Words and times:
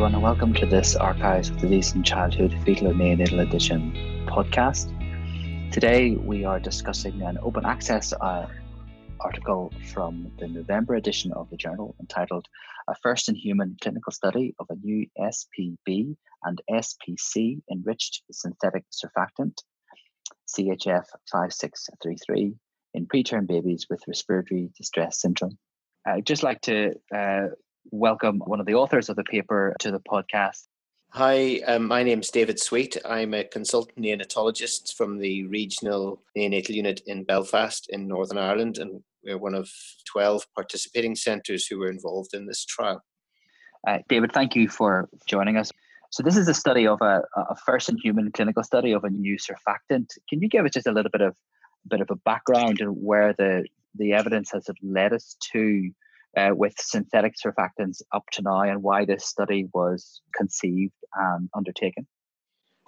everyone, 0.00 0.14
and 0.14 0.22
welcome 0.22 0.54
to 0.54 0.64
this 0.64 0.96
Archives 0.96 1.50
of 1.50 1.58
Disease 1.58 1.94
in 1.94 2.02
Childhood 2.02 2.56
Fetal 2.64 2.86
and 2.86 2.98
Neonatal 2.98 3.46
Edition 3.46 3.92
podcast. 4.24 4.88
Today, 5.72 6.12
we 6.12 6.42
are 6.42 6.58
discussing 6.58 7.20
an 7.20 7.36
open 7.42 7.66
access 7.66 8.14
uh, 8.14 8.46
article 9.20 9.70
from 9.92 10.32
the 10.38 10.48
November 10.48 10.94
edition 10.94 11.34
of 11.34 11.50
the 11.50 11.58
journal 11.58 11.94
entitled 12.00 12.46
A 12.88 12.94
First 13.02 13.28
in 13.28 13.34
Human 13.34 13.76
Clinical 13.82 14.10
Study 14.10 14.54
of 14.58 14.68
a 14.70 14.76
New 14.76 15.06
SPB 15.18 16.16
and 16.44 16.62
SPC 16.70 17.60
Enriched 17.70 18.22
Synthetic 18.32 18.84
Surfactant, 18.90 19.58
CHF 20.48 21.04
5633, 21.30 22.54
in 22.94 23.06
preterm 23.06 23.46
babies 23.46 23.86
with 23.90 24.00
respiratory 24.08 24.70
distress 24.78 25.20
syndrome. 25.20 25.58
I'd 26.06 26.24
just 26.24 26.42
like 26.42 26.62
to 26.62 26.94
uh, 27.14 27.48
welcome 27.90 28.38
one 28.46 28.60
of 28.60 28.66
the 28.66 28.74
authors 28.74 29.08
of 29.08 29.16
the 29.16 29.24
paper 29.24 29.74
to 29.80 29.90
the 29.90 30.00
podcast. 30.00 30.66
Hi, 31.10 31.60
um, 31.66 31.88
my 31.88 32.02
name 32.04 32.20
is 32.20 32.30
David 32.30 32.60
Sweet. 32.60 32.96
I'm 33.04 33.34
a 33.34 33.42
consultant 33.42 33.98
neonatologist 33.98 34.94
from 34.94 35.18
the 35.18 35.46
regional 35.46 36.22
neonatal 36.36 36.70
unit 36.70 37.00
in 37.06 37.24
Belfast 37.24 37.86
in 37.90 38.06
Northern 38.06 38.38
Ireland, 38.38 38.78
and 38.78 39.02
we're 39.24 39.38
one 39.38 39.54
of 39.54 39.68
12 40.06 40.46
participating 40.54 41.16
centres 41.16 41.66
who 41.66 41.78
were 41.78 41.90
involved 41.90 42.32
in 42.32 42.46
this 42.46 42.64
trial. 42.64 43.02
Uh, 43.86 43.98
David, 44.08 44.32
thank 44.32 44.54
you 44.54 44.68
for 44.68 45.08
joining 45.26 45.56
us. 45.56 45.72
So, 46.12 46.22
this 46.22 46.36
is 46.36 46.48
a 46.48 46.54
study 46.54 46.86
of 46.86 47.00
a, 47.02 47.22
a 47.36 47.56
first 47.56 47.88
in 47.88 47.96
human 47.98 48.30
clinical 48.30 48.62
study 48.62 48.92
of 48.92 49.04
a 49.04 49.10
new 49.10 49.36
surfactant. 49.36 50.10
Can 50.28 50.40
you 50.40 50.48
give 50.48 50.64
us 50.64 50.72
just 50.72 50.86
a 50.86 50.92
little 50.92 51.10
bit 51.10 51.22
of 51.22 51.34
bit 51.88 52.00
of 52.00 52.10
a 52.10 52.16
background 52.16 52.80
and 52.80 52.90
where 52.90 53.32
the 53.32 53.64
the 53.96 54.12
evidence 54.12 54.52
has 54.52 54.68
led 54.82 55.12
us 55.12 55.36
to 55.52 55.90
uh, 56.36 56.50
with 56.52 56.74
synthetic 56.78 57.34
surfactants 57.34 58.02
up 58.12 58.24
to 58.32 58.42
now 58.42 58.62
and 58.62 58.82
why 58.82 59.04
this 59.04 59.26
study 59.26 59.68
was 59.72 60.22
conceived 60.34 60.94
and 61.14 61.48
undertaken? 61.54 62.06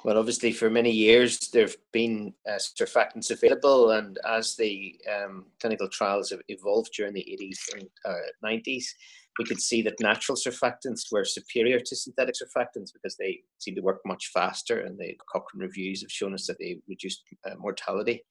Well, 0.04 0.18
obviously, 0.18 0.50
for 0.50 0.68
many 0.68 0.90
years 0.90 1.38
there 1.52 1.62
have 1.62 1.76
been 1.92 2.34
uh, 2.48 2.58
surfactants 2.58 3.30
available, 3.30 3.92
and 3.92 4.18
as 4.28 4.56
the 4.56 4.96
um, 5.08 5.46
clinical 5.60 5.88
trials 5.88 6.30
have 6.30 6.40
evolved 6.48 6.90
during 6.96 7.14
the 7.14 7.38
80s 7.40 7.58
and 7.74 7.88
uh, 8.04 8.14
90s, 8.44 8.84
we 9.38 9.44
could 9.44 9.60
see 9.60 9.80
that 9.82 10.00
natural 10.00 10.36
surfactants 10.36 11.12
were 11.12 11.24
superior 11.24 11.78
to 11.78 11.96
synthetic 11.96 12.34
surfactants 12.34 12.92
because 12.92 13.16
they 13.16 13.40
seem 13.58 13.76
to 13.76 13.80
work 13.80 14.00
much 14.04 14.30
faster, 14.34 14.80
and 14.80 14.98
the 14.98 15.16
Cochrane 15.32 15.62
reviews 15.62 16.02
have 16.02 16.10
shown 16.10 16.34
us 16.34 16.48
that 16.48 16.58
they 16.58 16.78
reduced 16.88 17.22
uh, 17.48 17.54
mortality 17.58 18.24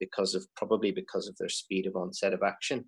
because 0.00 0.34
of 0.34 0.46
probably 0.56 0.90
because 0.90 1.26
of 1.26 1.36
their 1.38 1.48
speed 1.48 1.86
of 1.86 1.96
onset 1.96 2.34
of 2.34 2.42
action. 2.42 2.84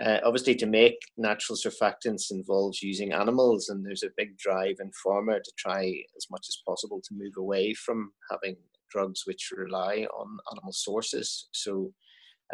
Uh, 0.00 0.18
obviously, 0.24 0.54
to 0.54 0.66
make 0.66 0.96
natural 1.16 1.56
surfactants 1.56 2.30
involves 2.30 2.82
using 2.82 3.12
animals, 3.12 3.68
and 3.68 3.84
there's 3.84 4.02
a 4.02 4.10
big 4.16 4.36
drive 4.38 4.76
in 4.80 4.90
pharma 5.04 5.42
to 5.42 5.52
try 5.58 5.84
as 6.16 6.26
much 6.30 6.46
as 6.48 6.62
possible 6.66 7.00
to 7.04 7.14
move 7.14 7.34
away 7.36 7.74
from 7.74 8.10
having 8.30 8.56
drugs 8.90 9.22
which 9.26 9.50
rely 9.54 10.06
on 10.16 10.38
animal 10.50 10.72
sources. 10.72 11.48
So, 11.52 11.92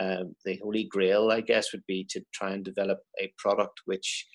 um, 0.00 0.34
the 0.44 0.58
holy 0.62 0.84
grail, 0.84 1.30
I 1.30 1.40
guess, 1.40 1.72
would 1.72 1.86
be 1.86 2.06
to 2.10 2.22
try 2.32 2.52
and 2.52 2.64
develop 2.64 3.00
a 3.20 3.32
product 3.38 3.80
which 3.84 4.26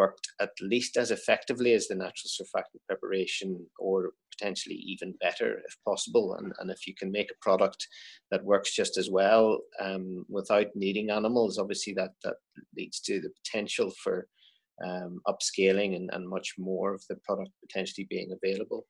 worked 0.00 0.26
at 0.40 0.50
least 0.72 0.92
as 0.96 1.10
effectively 1.10 1.72
as 1.72 1.86
the 1.86 1.94
natural 2.04 2.30
surfactant 2.36 2.82
preparation 2.90 3.48
or 3.78 3.96
potentially 4.32 4.76
even 4.92 5.14
better 5.26 5.48
if 5.68 5.74
possible. 5.90 6.26
And, 6.38 6.52
and 6.58 6.70
if 6.70 6.86
you 6.86 6.94
can 7.00 7.10
make 7.10 7.30
a 7.30 7.42
product 7.46 7.80
that 8.30 8.44
works 8.52 8.70
just 8.80 8.98
as 8.98 9.08
well 9.10 9.44
um, 9.80 10.24
without 10.28 10.66
needing 10.74 11.08
animals, 11.10 11.58
obviously 11.58 11.94
that, 11.94 12.12
that 12.24 12.36
leads 12.76 13.00
to 13.00 13.20
the 13.20 13.30
potential 13.40 13.88
for 14.02 14.28
um, 14.86 15.12
upscaling 15.26 15.96
and, 15.96 16.10
and 16.12 16.28
much 16.28 16.48
more 16.58 16.94
of 16.94 17.02
the 17.08 17.16
product 17.26 17.50
potentially 17.66 18.06
being 18.10 18.30
available. 18.38 18.82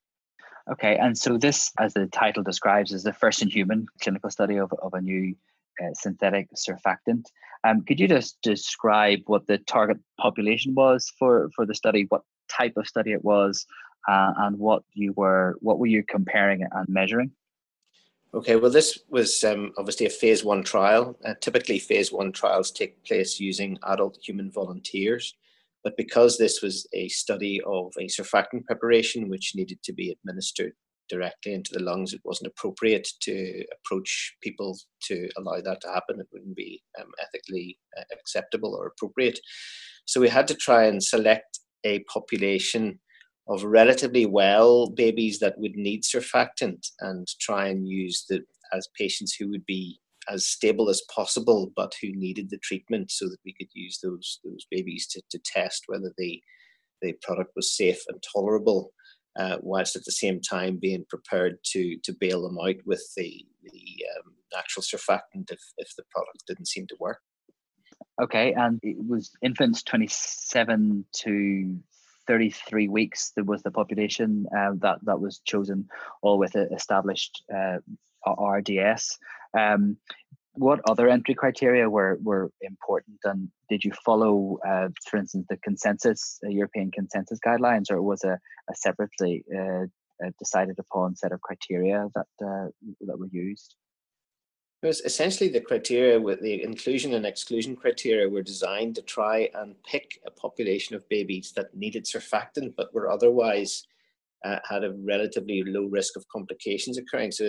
Okay, 0.72 0.96
and 0.96 1.16
so 1.16 1.38
this, 1.38 1.70
as 1.78 1.94
the 1.94 2.06
title 2.06 2.42
describes, 2.42 2.92
is 2.92 3.04
the 3.04 3.12
first 3.12 3.40
in 3.40 3.48
human 3.48 3.86
clinical 4.02 4.30
study 4.30 4.56
of, 4.56 4.72
of 4.82 4.94
a 4.94 5.00
new 5.00 5.36
uh, 5.82 5.94
synthetic 5.94 6.48
surfactant. 6.54 7.24
Um, 7.64 7.82
could 7.82 7.98
you 7.98 8.08
just 8.08 8.38
describe 8.42 9.20
what 9.26 9.46
the 9.46 9.58
target 9.58 9.98
population 10.20 10.74
was 10.74 11.10
for, 11.18 11.50
for 11.54 11.66
the 11.66 11.74
study, 11.74 12.06
what 12.08 12.22
type 12.48 12.74
of 12.76 12.86
study 12.86 13.12
it 13.12 13.24
was, 13.24 13.66
uh, 14.08 14.32
and 14.38 14.58
what 14.58 14.82
you 14.94 15.12
were 15.16 15.56
what 15.60 15.78
were 15.78 15.86
you 15.86 16.04
comparing 16.04 16.62
and 16.70 16.88
measuring? 16.88 17.32
Okay, 18.34 18.56
well, 18.56 18.70
this 18.70 18.98
was 19.08 19.42
um, 19.44 19.72
obviously 19.78 20.06
a 20.06 20.10
phase 20.10 20.44
one 20.44 20.62
trial. 20.62 21.16
Uh, 21.24 21.34
typically, 21.40 21.78
phase 21.78 22.12
one 22.12 22.32
trials 22.32 22.70
take 22.70 23.02
place 23.04 23.40
using 23.40 23.78
adult 23.84 24.18
human 24.22 24.50
volunteers, 24.50 25.34
but 25.82 25.96
because 25.96 26.36
this 26.36 26.60
was 26.60 26.86
a 26.92 27.08
study 27.08 27.60
of 27.66 27.92
a 27.98 28.06
surfactant 28.06 28.64
preparation 28.64 29.28
which 29.28 29.54
needed 29.54 29.82
to 29.82 29.92
be 29.92 30.10
administered 30.10 30.74
directly 31.08 31.54
into 31.54 31.72
the 31.72 31.82
lungs, 31.82 32.12
it 32.12 32.20
wasn't 32.24 32.48
appropriate 32.48 33.08
to 33.22 33.64
approach 33.72 34.36
people 34.42 34.76
to 35.02 35.28
allow 35.36 35.60
that 35.60 35.80
to 35.82 35.88
happen. 35.88 36.20
It 36.20 36.28
wouldn't 36.32 36.56
be 36.56 36.82
um, 37.00 37.08
ethically 37.22 37.78
uh, 37.98 38.02
acceptable 38.12 38.74
or 38.74 38.86
appropriate. 38.86 39.38
So 40.06 40.20
we 40.20 40.28
had 40.28 40.48
to 40.48 40.54
try 40.54 40.84
and 40.84 41.02
select 41.02 41.60
a 41.84 42.00
population 42.12 42.98
of 43.48 43.64
relatively 43.64 44.26
well 44.26 44.90
babies 44.90 45.38
that 45.38 45.58
would 45.58 45.76
need 45.76 46.02
surfactant 46.02 46.86
and 47.00 47.26
try 47.40 47.68
and 47.68 47.88
use 47.88 48.24
the 48.28 48.42
as 48.72 48.88
patients 48.98 49.34
who 49.34 49.48
would 49.48 49.64
be 49.66 50.00
as 50.28 50.46
stable 50.46 50.90
as 50.90 51.02
possible 51.14 51.70
but 51.76 51.94
who 52.02 52.08
needed 52.12 52.50
the 52.50 52.58
treatment 52.58 53.10
so 53.10 53.26
that 53.26 53.38
we 53.44 53.54
could 53.58 53.68
use 53.74 54.00
those 54.02 54.40
those 54.44 54.66
babies 54.70 55.06
to, 55.06 55.22
to 55.30 55.38
test 55.44 55.84
whether 55.86 56.12
the 56.18 56.40
the 57.02 57.12
product 57.22 57.52
was 57.54 57.76
safe 57.76 58.02
and 58.08 58.22
tolerable 58.34 58.92
uh, 59.38 59.56
whilst 59.60 59.96
at 59.96 60.04
the 60.04 60.12
same 60.12 60.40
time 60.40 60.78
being 60.80 61.04
prepared 61.08 61.58
to 61.64 61.96
to 62.04 62.12
bail 62.20 62.42
them 62.42 62.58
out 62.58 62.76
with 62.84 63.02
the 63.16 63.44
the 63.62 64.04
um, 64.16 64.32
natural 64.54 64.82
surfactant 64.82 65.50
if, 65.50 65.60
if 65.78 65.94
the 65.96 66.04
product 66.10 66.42
didn't 66.46 66.68
seem 66.68 66.86
to 66.86 66.96
work 67.00 67.18
okay 68.20 68.52
and 68.52 68.78
it 68.82 68.96
was 68.98 69.32
infants 69.42 69.82
27 69.82 71.04
to 71.12 71.78
33 72.26 72.88
weeks 72.88 73.32
there 73.34 73.44
was 73.44 73.62
the 73.62 73.70
population 73.70 74.46
uh, 74.56 74.72
that 74.78 74.98
that 75.02 75.20
was 75.20 75.40
chosen 75.44 75.88
all 76.22 76.38
with 76.38 76.56
established 76.56 77.42
uh, 77.54 77.78
RDS. 78.26 79.18
Um, 79.58 79.96
what 80.56 80.80
other 80.88 81.08
entry 81.08 81.34
criteria 81.34 81.88
were 81.88 82.18
were 82.22 82.50
important, 82.60 83.18
and 83.24 83.48
did 83.68 83.84
you 83.84 83.92
follow, 84.04 84.58
uh, 84.66 84.88
for 85.08 85.18
instance, 85.18 85.46
the 85.48 85.56
consensus 85.58 86.38
uh, 86.44 86.48
European 86.48 86.90
consensus 86.90 87.38
guidelines, 87.46 87.90
or 87.90 88.02
was 88.02 88.24
a, 88.24 88.38
a 88.70 88.74
separately 88.74 89.44
uh, 89.54 89.86
decided 90.38 90.78
upon 90.78 91.16
set 91.16 91.32
of 91.32 91.40
criteria 91.40 92.08
that 92.14 92.46
uh, 92.46 92.68
that 93.06 93.18
were 93.18 93.28
used? 93.30 93.76
it 94.82 94.86
was 94.86 95.00
essentially 95.00 95.48
the 95.48 95.60
criteria 95.60 96.20
with 96.20 96.40
the 96.42 96.62
inclusion 96.62 97.14
and 97.14 97.24
exclusion 97.24 97.74
criteria 97.74 98.28
were 98.28 98.42
designed 98.42 98.94
to 98.94 99.02
try 99.02 99.48
and 99.54 99.74
pick 99.84 100.20
a 100.26 100.30
population 100.30 100.94
of 100.94 101.08
babies 101.08 101.52
that 101.56 101.74
needed 101.74 102.04
surfactant 102.04 102.74
but 102.76 102.92
were 102.92 103.10
otherwise 103.10 103.86
uh, 104.44 104.58
had 104.68 104.84
a 104.84 104.94
relatively 105.04 105.64
low 105.66 105.86
risk 105.86 106.16
of 106.16 106.28
complications 106.28 106.98
occurring. 106.98 107.32
So, 107.32 107.44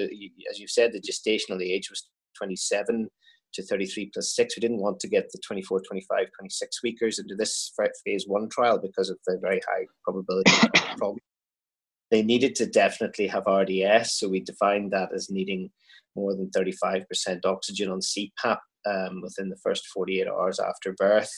as 0.49 0.57
you've 0.57 0.71
said, 0.71 0.93
the 0.93 1.01
gestational 1.01 1.61
age 1.61 1.89
was 1.89 2.07
27 2.37 3.09
to 3.53 3.63
33 3.63 4.11
plus 4.13 4.35
6. 4.35 4.55
We 4.55 4.61
didn't 4.61 4.81
want 4.81 4.99
to 4.99 5.07
get 5.07 5.29
the 5.31 5.39
24, 5.45 5.81
25, 5.87 6.27
26 6.37 6.83
weekers 6.83 7.19
into 7.19 7.35
this 7.35 7.73
phase 8.05 8.25
one 8.27 8.49
trial 8.49 8.79
because 8.79 9.09
of 9.09 9.17
the 9.25 9.37
very 9.41 9.61
high 9.67 9.85
probability 10.03 10.51
of 10.63 10.71
problem. 10.97 11.19
They 12.11 12.23
needed 12.23 12.55
to 12.55 12.65
definitely 12.65 13.27
have 13.27 13.47
RDS, 13.47 14.17
so 14.17 14.29
we 14.29 14.39
defined 14.39 14.91
that 14.93 15.09
as 15.13 15.29
needing 15.29 15.69
more 16.15 16.33
than 16.33 16.49
35% 16.55 17.03
oxygen 17.45 17.91
on 17.91 17.99
CPAP 17.99 18.57
um, 18.85 19.21
within 19.21 19.49
the 19.49 19.59
first 19.63 19.85
48 19.87 20.27
hours 20.27 20.59
after 20.59 20.93
birth. 20.97 21.31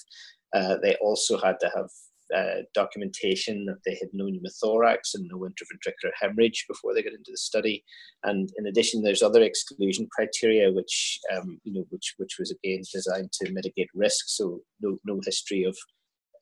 Uh, 0.53 0.75
they 0.81 0.95
also 1.01 1.39
had 1.39 1.59
to 1.59 1.71
have 1.75 1.89
uh, 2.35 2.61
documentation 2.73 3.65
that 3.65 3.79
they 3.85 3.95
had 3.95 4.09
no 4.13 4.25
pneumothorax 4.25 5.13
and 5.13 5.27
no 5.29 5.39
intraventricular 5.39 6.11
hemorrhage 6.19 6.65
before 6.67 6.93
they 6.93 7.03
got 7.03 7.13
into 7.13 7.31
the 7.31 7.37
study. 7.37 7.83
And 8.23 8.49
in 8.57 8.67
addition, 8.67 9.01
there's 9.01 9.23
other 9.23 9.41
exclusion 9.41 10.07
criteria 10.11 10.71
which 10.71 11.19
um, 11.35 11.59
you 11.63 11.73
know 11.73 11.85
which 11.89 12.13
which 12.17 12.37
was 12.39 12.51
again 12.51 12.81
designed 12.93 13.31
to 13.33 13.51
mitigate 13.51 13.89
risk. 13.93 14.25
So 14.27 14.61
no 14.81 14.97
no 15.05 15.19
history 15.25 15.63
of 15.63 15.77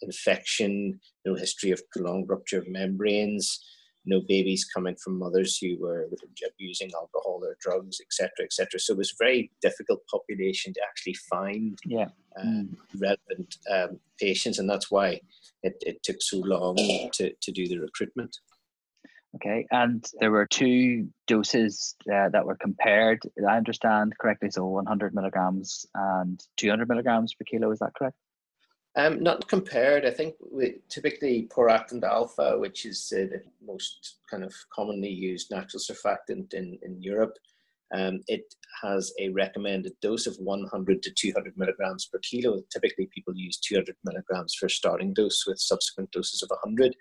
infection, 0.01 0.99
no 1.25 1.35
history 1.35 1.71
of 1.71 1.81
prolonged 1.91 2.29
rupture 2.29 2.59
of 2.59 2.67
membranes, 2.67 3.59
no 4.07 4.21
babies 4.27 4.65
coming 4.65 4.95
from 5.03 5.19
mothers 5.19 5.57
who 5.57 5.77
were 5.79 6.07
abusing 6.47 6.89
alcohol 6.95 7.41
or 7.43 7.57
drugs, 7.59 7.99
etc., 8.01 8.29
etc. 8.45 8.79
So 8.79 8.93
it 8.93 8.97
was 8.97 9.11
a 9.11 9.23
very 9.23 9.51
difficult 9.61 10.01
population 10.09 10.73
to 10.73 10.81
actually 10.87 11.15
find 11.29 11.77
yeah. 11.85 12.07
um, 12.39 12.75
relevant 12.99 13.55
um, 13.71 13.99
patients, 14.19 14.59
and 14.59 14.69
that's 14.69 14.89
why 14.89 15.19
it, 15.67 15.75
it 15.81 16.03
took 16.03 16.21
so 16.21 16.37
long 16.37 16.75
to, 17.13 17.33
to 17.41 17.51
do 17.51 17.67
the 17.67 17.79
recruitment. 17.79 18.35
Okay, 19.35 19.67
and 19.71 20.03
there 20.19 20.31
were 20.31 20.47
two 20.47 21.09
doses 21.27 21.95
uh, 22.11 22.29
that 22.29 22.45
were 22.45 22.55
compared. 22.55 23.19
I 23.47 23.57
understand 23.57 24.13
correctly, 24.19 24.49
so 24.49 24.65
100 24.65 25.13
milligrams 25.13 25.85
and 25.93 26.41
200 26.55 26.89
milligrams 26.89 27.33
per 27.33 27.43
kilo. 27.43 27.71
Is 27.71 27.79
that 27.79 27.93
correct? 27.95 28.17
Um, 28.95 29.21
not 29.21 29.47
compared. 29.47 30.05
I 30.05 30.11
think 30.11 30.35
we, 30.51 30.77
typically 30.89 31.47
poractant 31.51 32.03
alpha, 32.03 32.57
which 32.57 32.85
is 32.85 33.13
uh, 33.15 33.27
the 33.29 33.43
most 33.63 34.15
kind 34.29 34.43
of 34.43 34.55
commonly 34.73 35.11
used 35.11 35.51
natural 35.51 35.79
surfactant 35.79 36.55
in, 36.55 36.79
in 36.81 36.99
Europe, 36.99 37.37
um, 37.93 38.21
it 38.27 38.43
has 38.81 39.13
a 39.19 39.29
recommended 39.29 39.93
dose 40.01 40.27
of 40.27 40.35
100 40.37 41.01
to 41.03 41.11
200 41.17 41.53
milligrams 41.57 42.07
per 42.11 42.19
kilo. 42.19 42.61
Typically, 42.71 43.09
people 43.13 43.33
use 43.35 43.59
200 43.59 43.95
milligrams 44.03 44.53
for 44.55 44.67
starting 44.67 45.13
dose 45.13 45.45
with 45.47 45.59
subsequent 45.59 46.11
doses 46.11 46.43
of 46.43 46.49
100. 46.49 46.95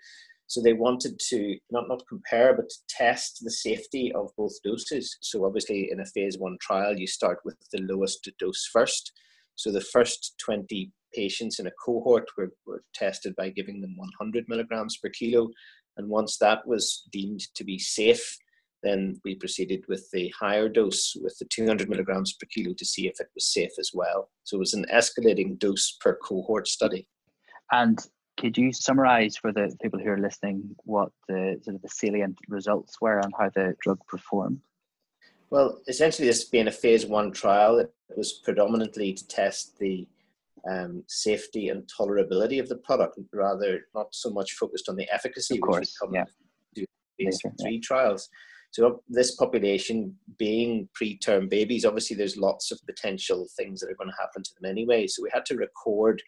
So 0.47 0.61
they 0.61 0.73
wanted 0.73 1.19
to 1.29 1.57
not, 1.71 1.89
not 1.89 2.07
compare, 2.07 2.55
but 2.55 2.69
to 2.69 2.77
test 2.89 3.43
the 3.43 3.51
safety 3.51 4.13
of 4.13 4.31
both 4.37 4.53
doses. 4.63 5.17
So 5.21 5.45
obviously, 5.45 5.89
in 5.91 5.99
a 5.99 6.05
phase 6.05 6.37
one 6.37 6.57
trial, 6.61 6.97
you 6.97 7.05
start 7.05 7.39
with 7.43 7.57
the 7.73 7.81
lowest 7.81 8.29
dose 8.39 8.69
first. 8.71 9.11
So 9.55 9.71
the 9.71 9.81
first 9.81 10.35
20 10.45 10.91
patients 11.13 11.59
in 11.59 11.67
a 11.67 11.71
cohort 11.83 12.27
were, 12.37 12.51
were 12.65 12.83
tested 12.93 13.35
by 13.35 13.49
giving 13.49 13.81
them 13.81 13.95
100 13.97 14.45
milligrams 14.47 14.97
per 14.97 15.09
kilo. 15.09 15.49
And 15.97 16.07
once 16.07 16.37
that 16.37 16.65
was 16.65 17.03
deemed 17.11 17.41
to 17.55 17.65
be 17.65 17.77
safe, 17.77 18.37
then 18.83 19.19
we 19.23 19.35
proceeded 19.35 19.83
with 19.87 20.09
the 20.11 20.33
higher 20.37 20.69
dose 20.69 21.15
with 21.21 21.37
the 21.39 21.45
200 21.45 21.89
milligrams 21.89 22.33
per 22.33 22.47
kilo 22.47 22.73
to 22.73 22.85
see 22.85 23.07
if 23.07 23.19
it 23.19 23.29
was 23.33 23.51
safe 23.51 23.71
as 23.79 23.91
well. 23.93 24.29
So 24.43 24.57
it 24.57 24.59
was 24.59 24.73
an 24.73 24.85
escalating 24.93 25.57
dose 25.57 25.97
per 25.99 26.15
cohort 26.15 26.67
study. 26.67 27.07
And 27.71 27.99
could 28.37 28.57
you 28.57 28.71
summarize 28.71 29.35
for 29.35 29.51
the 29.51 29.75
people 29.81 29.99
who 29.99 30.09
are 30.09 30.19
listening 30.19 30.75
what 30.83 31.11
the 31.27 31.59
sort 31.63 31.75
of 31.75 31.81
the 31.81 31.89
salient 31.89 32.37
results 32.47 33.01
were 33.01 33.19
and 33.19 33.33
how 33.37 33.49
the 33.49 33.75
drug 33.81 33.99
performed? 34.07 34.59
Well, 35.49 35.79
essentially, 35.87 36.27
this 36.27 36.43
being 36.43 36.67
a 36.67 36.71
phase 36.71 37.05
one 37.05 37.31
trial, 37.31 37.79
it 37.79 37.91
was 38.15 38.33
predominantly 38.43 39.13
to 39.13 39.27
test 39.27 39.77
the 39.79 40.07
um, 40.69 41.03
safety 41.07 41.69
and 41.69 41.83
tolerability 41.87 42.59
of 42.59 42.67
the 42.67 42.77
product, 42.77 43.17
rather 43.33 43.81
not 43.95 44.13
so 44.13 44.29
much 44.29 44.53
focused 44.53 44.89
on 44.89 44.97
the 44.97 45.09
efficacy, 45.11 45.55
of 45.55 45.61
course, 45.61 45.79
which 45.79 45.89
we 46.01 46.07
come 46.07 46.15
yeah. 46.15 46.25
to 46.75 46.85
phase 47.17 47.39
Later, 47.43 47.55
three 47.61 47.75
yeah. 47.75 47.81
trials. 47.83 48.29
So 48.71 49.01
this 49.07 49.35
population 49.35 50.15
being 50.37 50.87
preterm 50.99 51.49
babies, 51.49 51.85
obviously 51.85 52.15
there's 52.15 52.37
lots 52.37 52.71
of 52.71 52.79
potential 52.85 53.47
things 53.55 53.79
that 53.79 53.89
are 53.89 53.95
going 53.95 54.09
to 54.09 54.21
happen 54.21 54.43
to 54.43 54.51
them 54.59 54.69
anyway. 54.69 55.07
So 55.07 55.23
we 55.23 55.31
had 55.33 55.45
to 55.47 55.55
record 55.55 56.21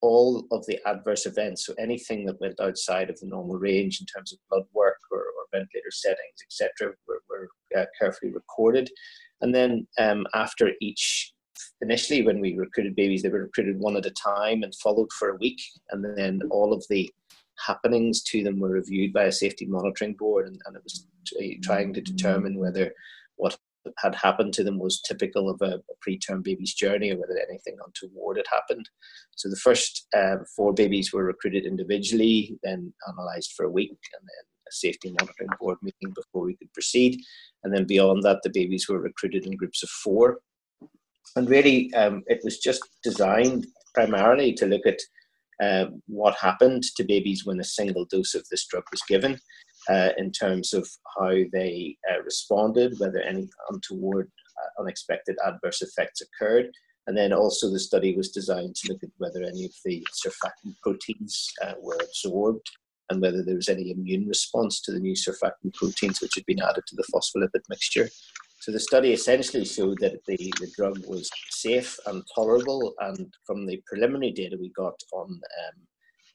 all 0.00 0.46
of 0.50 0.64
the 0.66 0.78
adverse 0.86 1.26
events. 1.26 1.66
So 1.66 1.74
anything 1.78 2.24
that 2.26 2.40
went 2.40 2.60
outside 2.60 3.08
of 3.08 3.18
the 3.20 3.26
normal 3.26 3.56
range 3.56 4.00
in 4.00 4.06
terms 4.06 4.32
of 4.32 4.38
blood 4.50 4.64
work 4.72 4.98
or, 5.10 5.18
or 5.18 5.46
ventilator 5.52 5.90
settings, 5.90 6.18
etc., 6.44 6.94
were, 7.06 7.22
were 7.28 7.48
uh, 7.78 7.86
carefully 7.98 8.32
recorded. 8.32 8.90
And 9.40 9.54
then 9.54 9.86
um, 9.98 10.26
after 10.34 10.72
each 10.80 11.32
initially 11.80 12.22
when 12.22 12.40
we 12.40 12.56
recruited 12.56 12.96
babies, 12.96 13.22
they 13.22 13.28
were 13.28 13.42
recruited 13.42 13.78
one 13.78 13.96
at 13.96 14.06
a 14.06 14.10
time 14.10 14.62
and 14.62 14.74
followed 14.76 15.10
for 15.18 15.30
a 15.30 15.36
week, 15.36 15.60
and 15.90 16.04
then 16.16 16.40
all 16.50 16.72
of 16.72 16.84
the 16.88 17.10
happenings 17.66 18.22
to 18.24 18.42
them 18.42 18.58
were 18.58 18.70
reviewed 18.70 19.12
by 19.12 19.24
a 19.24 19.32
safety 19.32 19.66
monitoring 19.66 20.14
board, 20.14 20.46
and, 20.46 20.60
and 20.66 20.76
it 20.76 20.82
was 20.82 21.06
t- 21.26 21.58
trying 21.62 21.92
to 21.94 22.00
determine 22.00 22.58
whether 22.58 22.92
what 23.36 23.58
had 23.98 24.14
happened 24.14 24.52
to 24.52 24.62
them 24.62 24.78
was 24.78 25.00
typical 25.00 25.50
of 25.50 25.60
a, 25.60 25.74
a 25.74 26.08
preterm 26.08 26.42
baby's 26.42 26.72
journey 26.72 27.10
or 27.10 27.16
whether 27.18 27.36
anything 27.48 27.76
untoward 27.84 28.36
had 28.36 28.46
happened. 28.48 28.88
So 29.36 29.48
the 29.48 29.56
first 29.56 30.06
um, 30.16 30.44
four 30.56 30.72
babies 30.72 31.12
were 31.12 31.24
recruited 31.24 31.66
individually, 31.66 32.58
then 32.62 32.92
analysed 33.06 33.54
for 33.56 33.64
a 33.64 33.70
week, 33.70 33.90
and 33.90 34.22
then 34.22 34.44
a 34.68 34.72
safety 34.72 35.12
monitoring 35.18 35.48
board 35.58 35.78
meeting 35.82 36.14
before 36.14 36.44
we 36.44 36.56
could 36.56 36.72
proceed. 36.72 37.20
And 37.64 37.74
then 37.74 37.84
beyond 37.84 38.22
that, 38.22 38.40
the 38.44 38.50
babies 38.50 38.88
were 38.88 39.00
recruited 39.00 39.46
in 39.46 39.56
groups 39.56 39.82
of 39.82 39.88
four 39.88 40.38
and 41.36 41.48
really 41.48 41.92
um, 41.94 42.22
it 42.26 42.40
was 42.44 42.58
just 42.58 42.82
designed 43.02 43.66
primarily 43.94 44.52
to 44.54 44.66
look 44.66 44.86
at 44.86 44.98
uh, 45.60 45.86
what 46.06 46.34
happened 46.36 46.82
to 46.96 47.04
babies 47.04 47.44
when 47.44 47.60
a 47.60 47.64
single 47.64 48.04
dose 48.06 48.34
of 48.34 48.46
this 48.50 48.66
drug 48.66 48.84
was 48.90 49.02
given 49.08 49.38
uh, 49.88 50.10
in 50.16 50.30
terms 50.30 50.72
of 50.72 50.88
how 51.18 51.32
they 51.52 51.96
uh, 52.10 52.22
responded, 52.22 52.94
whether 52.98 53.20
any 53.20 53.48
untoward, 53.70 54.30
uh, 54.58 54.82
unexpected 54.82 55.36
adverse 55.44 55.82
effects 55.82 56.22
occurred. 56.22 56.70
And 57.06 57.16
then 57.16 57.32
also 57.32 57.68
the 57.68 57.80
study 57.80 58.16
was 58.16 58.30
designed 58.30 58.76
to 58.76 58.92
look 58.92 59.02
at 59.02 59.10
whether 59.18 59.42
any 59.42 59.64
of 59.64 59.72
the 59.84 60.06
surfactant 60.24 60.76
proteins 60.82 61.52
were 61.80 61.98
absorbed 62.00 62.70
and 63.10 63.20
whether 63.20 63.42
there 63.42 63.56
was 63.56 63.68
any 63.68 63.90
immune 63.90 64.26
response 64.26 64.80
to 64.80 64.92
the 64.92 65.00
new 65.00 65.14
surfactant 65.14 65.74
proteins 65.74 66.20
which 66.20 66.34
had 66.36 66.46
been 66.46 66.62
added 66.62 66.84
to 66.86 66.96
the 66.96 67.04
phospholipid 67.12 67.62
mixture. 67.68 68.08
So 68.62 68.70
the 68.70 68.78
study 68.78 69.12
essentially 69.12 69.64
showed 69.64 69.98
that 70.02 70.24
the, 70.24 70.36
the 70.36 70.70
drug 70.76 71.04
was 71.08 71.28
safe 71.50 71.98
and 72.06 72.22
tolerable, 72.32 72.94
and 73.00 73.34
from 73.44 73.66
the 73.66 73.82
preliminary 73.88 74.30
data 74.30 74.56
we 74.56 74.70
got 74.70 74.94
on 75.12 75.30
um, 75.32 75.80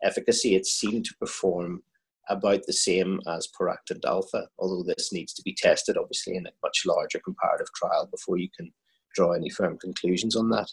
efficacy, 0.04 0.54
it 0.54 0.66
seemed 0.66 1.06
to 1.06 1.16
perform 1.22 1.82
about 2.28 2.64
the 2.68 2.74
same 2.74 3.22
as 3.30 3.48
poractant 3.58 4.04
alpha, 4.04 4.46
although 4.60 4.84
this 4.84 5.14
needs 5.14 5.34
to 5.36 5.42
be 5.42 5.56
tested 5.58 5.96
obviously 5.96 6.36
in 6.36 6.46
a 6.46 6.52
much 6.62 6.84
larger 6.86 7.20
comparative 7.20 7.72
trial 7.74 8.10
before 8.12 8.38
you 8.38 8.50
can 8.58 8.74
draw 9.16 9.32
any 9.32 9.50
firm 9.50 9.78
conclusions 9.78 10.36
on 10.36 10.50
that. 10.50 10.70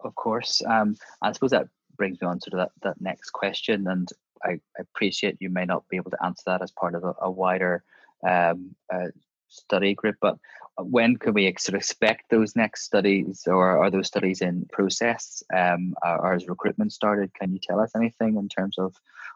Of 0.00 0.12
course. 0.16 0.60
Um, 0.66 0.96
I 1.22 1.30
suppose 1.30 1.52
that 1.52 1.68
brings 1.96 2.20
me 2.20 2.26
on 2.26 2.40
to 2.40 2.50
that, 2.56 2.72
that 2.82 3.00
next 3.00 3.30
question, 3.30 3.86
and 3.86 4.08
I, 4.42 4.58
I 4.76 4.80
appreciate 4.80 5.36
you 5.38 5.50
may 5.50 5.66
not 5.66 5.88
be 5.88 5.98
able 5.98 6.10
to 6.10 6.24
answer 6.24 6.42
that 6.46 6.62
as 6.62 6.72
part 6.72 6.96
of 6.96 7.04
a, 7.04 7.14
a 7.22 7.30
wider 7.30 7.84
um, 8.28 8.74
uh, 8.92 9.06
study 9.48 9.94
group. 9.94 10.16
But 10.20 10.36
when 10.78 11.16
can 11.16 11.34
we 11.34 11.46
expect 11.46 12.30
those 12.30 12.54
next 12.54 12.84
studies, 12.84 13.44
or 13.46 13.78
are 13.78 13.90
those 13.90 14.06
studies 14.06 14.42
in 14.42 14.66
process, 14.72 15.42
um, 15.54 15.94
or 16.04 16.32
has 16.32 16.48
recruitment 16.48 16.92
started? 16.92 17.34
Can 17.34 17.52
you 17.52 17.58
tell 17.62 17.80
us 17.80 17.92
anything 17.96 18.36
in 18.36 18.48
terms 18.48 18.78
of 18.78 18.94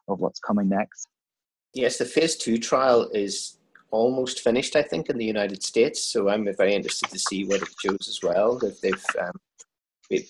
of 0.08 0.20
what's 0.20 0.40
coming 0.40 0.68
next? 0.68 1.08
Yes, 1.74 1.98
the 1.98 2.04
phase 2.04 2.36
two 2.36 2.58
trial 2.58 3.08
is 3.12 3.58
almost 3.90 4.40
finished, 4.40 4.74
I 4.76 4.82
think, 4.82 5.08
in 5.10 5.18
the 5.18 5.24
United 5.24 5.62
States. 5.62 6.02
So 6.02 6.28
I'm 6.28 6.48
very 6.56 6.74
interested 6.74 7.10
to 7.10 7.18
see 7.18 7.44
what 7.44 7.62
it 7.62 7.68
shows 7.78 8.08
as 8.08 8.20
well. 8.22 8.58
If 8.62 8.80
they've 8.80 9.04
um, 9.20 9.32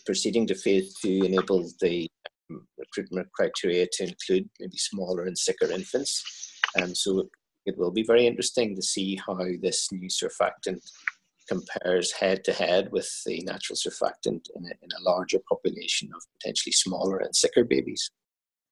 proceeding 0.06 0.46
to 0.48 0.54
phase 0.54 0.94
two 0.94 1.22
enables 1.24 1.76
the 1.78 2.08
um, 2.50 2.66
recruitment 2.78 3.30
criteria 3.32 3.86
to 3.92 4.04
include 4.04 4.48
maybe 4.60 4.76
smaller 4.76 5.24
and 5.24 5.36
sicker 5.36 5.70
infants. 5.70 6.24
Um, 6.80 6.94
so 6.94 7.28
it 7.66 7.76
will 7.78 7.90
be 7.90 8.02
very 8.02 8.26
interesting 8.26 8.74
to 8.74 8.82
see 8.82 9.18
how 9.26 9.36
this 9.60 9.90
new 9.92 10.08
surfactant 10.08 10.80
compares 11.48 12.12
head 12.12 12.44
to 12.44 12.52
head 12.52 12.90
with 12.92 13.10
the 13.26 13.42
natural 13.42 13.76
surfactant 13.76 14.48
in 14.56 14.64
a, 14.64 14.74
in 14.82 14.88
a 14.96 15.02
larger 15.02 15.38
population 15.48 16.10
of 16.14 16.22
potentially 16.38 16.72
smaller 16.72 17.18
and 17.18 17.34
sicker 17.34 17.64
babies. 17.64 18.10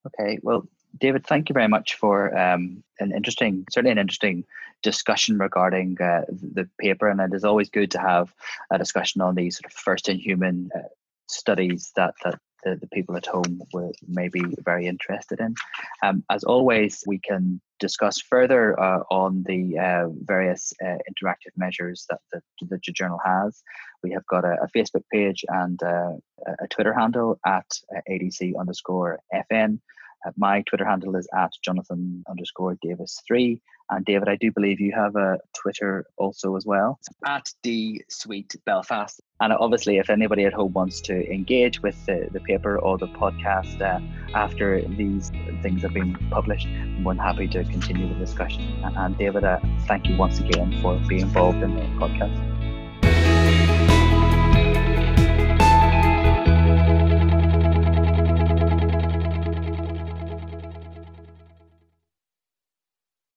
Okay, 0.07 0.39
well, 0.41 0.67
David, 0.99 1.25
thank 1.25 1.49
you 1.49 1.53
very 1.53 1.67
much 1.67 1.95
for 1.95 2.37
um, 2.37 2.83
an 2.99 3.13
interesting, 3.13 3.65
certainly 3.71 3.91
an 3.91 3.97
interesting 3.97 4.43
discussion 4.83 5.37
regarding 5.37 6.01
uh, 6.01 6.23
the 6.29 6.67
paper. 6.79 7.07
And 7.07 7.21
it 7.21 7.33
is 7.33 7.43
always 7.43 7.69
good 7.69 7.91
to 7.91 7.99
have 7.99 8.33
a 8.71 8.77
discussion 8.77 9.21
on 9.21 9.35
these 9.35 9.57
sort 9.57 9.71
of 9.71 9.77
first 9.77 10.09
in 10.09 10.17
human 10.17 10.69
uh, 10.75 10.81
studies 11.27 11.91
that, 11.95 12.13
that 12.23 12.39
the, 12.63 12.75
the 12.75 12.87
people 12.87 13.15
at 13.15 13.25
home 13.25 13.61
will, 13.73 13.91
maybe 14.07 14.41
very 14.59 14.87
interested 14.87 15.39
in. 15.39 15.55
Um, 16.03 16.23
as 16.29 16.43
always, 16.43 17.03
we 17.07 17.19
can 17.19 17.61
discuss 17.79 18.21
further 18.21 18.79
uh, 18.79 19.03
on 19.09 19.43
the 19.47 19.77
uh, 19.79 20.07
various 20.23 20.73
uh, 20.83 20.97
interactive 21.09 21.53
measures 21.57 22.05
that 22.09 22.19
the, 22.31 22.41
the 22.61 22.77
journal 22.79 23.19
has. 23.23 23.61
We 24.03 24.11
have 24.11 24.25
got 24.27 24.45
a, 24.45 24.57
a 24.63 24.67
Facebook 24.77 25.03
page 25.11 25.43
and 25.47 25.81
uh, 25.81 26.13
a 26.59 26.67
Twitter 26.69 26.93
handle 26.93 27.39
at 27.45 27.65
uh, 27.95 28.01
ADC 28.09 28.53
underscore 28.59 29.19
FN. 29.51 29.79
Uh, 30.25 30.31
my 30.37 30.61
Twitter 30.63 30.85
handle 30.85 31.15
is 31.15 31.27
at 31.35 31.51
Jonathan 31.63 32.23
underscore 32.29 32.77
Davis 32.81 33.21
three. 33.27 33.61
And 33.89 34.05
David, 34.05 34.29
I 34.29 34.37
do 34.37 34.53
believe 34.53 34.79
you 34.79 34.93
have 34.93 35.17
a 35.17 35.37
Twitter 35.53 36.05
also 36.15 36.55
as 36.55 36.65
well 36.65 36.97
at 37.25 37.51
D 37.61 38.01
Sweet 38.09 38.55
Belfast. 38.65 39.19
And 39.41 39.51
obviously, 39.51 39.97
if 39.97 40.09
anybody 40.09 40.45
at 40.45 40.53
home 40.53 40.71
wants 40.71 41.01
to 41.01 41.29
engage 41.29 41.81
with 41.81 42.05
the, 42.05 42.29
the 42.31 42.39
paper 42.39 42.79
or 42.79 42.97
the 42.97 43.07
podcast 43.07 43.81
uh, 43.81 43.99
after 44.33 44.81
these 44.81 45.31
things 45.61 45.81
have 45.81 45.93
been 45.93 46.15
published, 46.29 46.67
I'm 46.67 47.03
more 47.03 47.13
than 47.13 47.21
happy 47.21 47.47
to 47.49 47.65
continue 47.65 48.07
the 48.07 48.19
discussion. 48.19 48.61
And 48.83 49.17
David, 49.17 49.43
uh, 49.43 49.59
thank 49.87 50.07
you 50.07 50.15
once 50.15 50.39
again 50.39 50.79
for 50.81 50.97
being 51.09 51.21
involved 51.21 51.61
in 51.61 51.75
the 51.75 51.81
podcast. 51.99 52.60